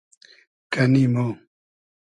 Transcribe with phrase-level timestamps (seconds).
[0.73, 1.17] کئنی مۉ